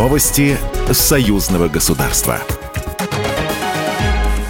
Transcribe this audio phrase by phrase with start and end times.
[0.00, 0.56] Новости
[0.90, 2.40] союзного государства.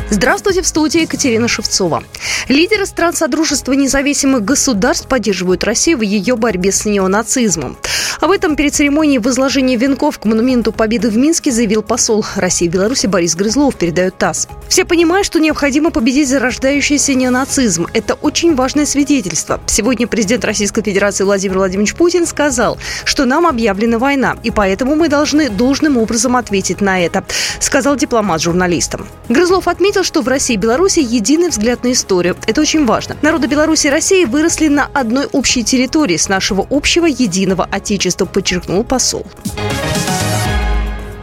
[0.08, 2.04] Здравствуйте, в студии Екатерина Шевцова.
[2.48, 7.78] Лидеры стран Содружества независимых государств поддерживают Россию в ее борьбе с неонацизмом.
[8.20, 12.70] Об этом перед церемонией возложения венков к монументу Победы в Минске заявил посол России в
[12.70, 14.46] Беларуси Борис Грызлов, передает ТАСС.
[14.68, 17.86] Все понимают, что необходимо победить зарождающийся неонацизм.
[17.94, 19.58] Это очень важное свидетельство.
[19.66, 25.08] Сегодня президент Российской Федерации Владимир Владимирович Путин сказал, что нам объявлена война, и поэтому мы
[25.08, 27.24] должны должным образом ответить на это,
[27.58, 29.06] сказал дипломат журналистам.
[29.30, 32.36] Грызлов отметил, что в России и Беларуси единый взгляд на историю.
[32.46, 33.16] Это очень важно.
[33.22, 38.26] Народы Беларуси и России выросли на одной общей территории с нашего общего единого отечества общества,
[38.26, 39.24] подчеркнул посол.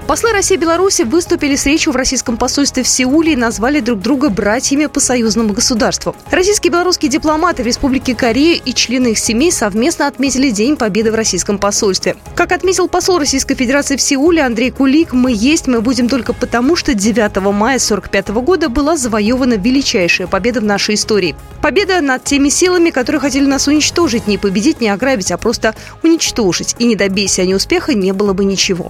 [0.07, 3.99] Послы России и Беларуси выступили с речью в российском посольстве в Сеуле и назвали друг
[3.99, 6.16] друга братьями по союзному государству.
[6.31, 11.11] Российские и белорусские дипломаты в Республике Корея и члены их семей совместно отметили День Победы
[11.11, 12.16] в российском посольстве.
[12.35, 16.77] Как отметил посол Российской Федерации в Сеуле Андрей Кулик, мы есть, мы будем только потому,
[16.77, 21.36] что 9 мая 1945 года была завоевана величайшая победа в нашей истории.
[21.61, 26.77] Победа над теми силами, которые хотели нас уничтожить, не победить, не ограбить, а просто уничтожить.
[26.80, 28.89] И не добейся они успеха, не было бы ничего.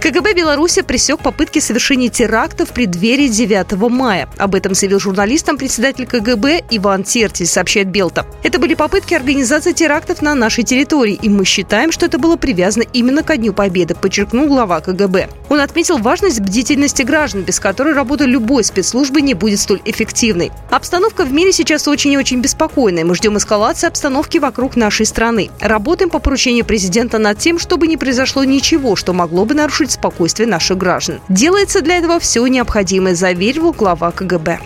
[0.00, 4.30] КГБ Беларуси пресек попытки совершения терактов в преддверии 9 мая.
[4.38, 8.24] Об этом заявил журналистам председатель КГБ Иван Тертель, сообщает Белта.
[8.42, 12.84] Это были попытки организации терактов на нашей территории, и мы считаем, что это было привязано
[12.94, 15.28] именно ко Дню Победы, подчеркнул глава КГБ.
[15.50, 20.50] Он отметил важность бдительности граждан, без которой работа любой спецслужбы не будет столь эффективной.
[20.70, 23.04] Обстановка в мире сейчас очень и очень беспокойная.
[23.04, 25.50] Мы ждем эскалации обстановки вокруг нашей страны.
[25.60, 29.92] Работаем по поручению президента над тем, чтобы не произошло ничего, что могло бы нарушить нарушить
[29.92, 31.20] спокойствие наших граждан.
[31.28, 34.58] Делается для этого все необходимое, заверил глава КГБ.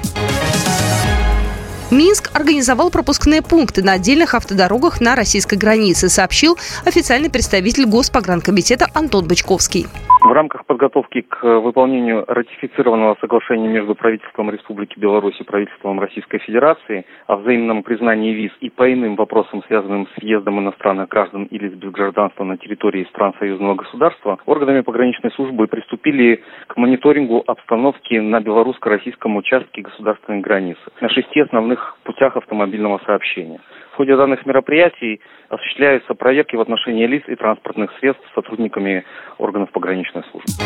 [1.90, 9.26] Минск организовал пропускные пункты на отдельных автодорогах на российской границе, сообщил официальный представитель Госпогранкомитета Антон
[9.26, 9.86] Бычковский.
[10.24, 17.04] В рамках подготовки к выполнению ратифицированного соглашения между правительством Республики Беларусь и правительством Российской Федерации
[17.26, 21.74] о взаимном признании виз и по иным вопросам, связанным с въездом иностранных граждан или лиц
[21.74, 29.36] без на территории стран союзного государства, органами пограничной службы приступили к мониторингу обстановки на белорусско-российском
[29.36, 33.60] участке государственной границы на шести основных путях автомобильного сообщения.
[33.92, 39.04] В ходе данных мероприятий осуществляются проверки в отношении лиц и транспортных средств сотрудниками
[39.38, 40.64] органов пограничной службы.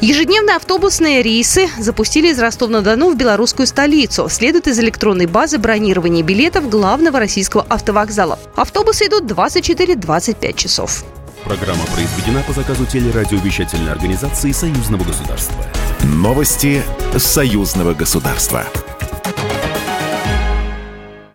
[0.00, 4.28] Ежедневные автобусные рейсы запустили из Ростова-на-Дону в белорусскую столицу.
[4.28, 8.38] Следует из электронной базы бронирования билетов главного российского автовокзала.
[8.54, 11.04] Автобусы идут 24-25 часов.
[11.44, 15.64] Программа произведена по заказу телерадиовещательной организации Союзного государства.
[16.02, 16.82] Новости
[17.16, 18.64] Союзного государства.